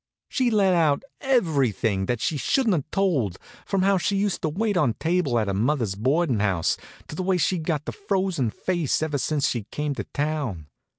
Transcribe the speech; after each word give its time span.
She 0.29 0.49
let 0.49 0.73
out 0.73 1.03
everything 1.19 2.07
that 2.07 2.19
she 2.21 2.35
shouldn't 2.35 2.73
have 2.73 2.89
told, 2.89 3.37
from 3.67 3.83
how 3.83 3.99
she 3.99 4.15
used 4.15 4.41
to 4.41 4.49
wait 4.49 4.75
on 4.75 4.95
table 4.95 5.37
at 5.37 5.47
her 5.47 5.53
mother's 5.53 5.93
boarding 5.93 6.39
house, 6.39 6.75
to 7.07 7.15
the 7.15 7.21
way 7.21 7.37
she'd 7.37 7.65
got 7.65 7.85
the 7.85 7.91
frozen 7.91 8.49
face 8.49 9.03
ever 9.03 9.19
since 9.19 9.47
she 9.47 9.65
came 9.69 9.93
to 9.93 10.05
town. 10.05 10.65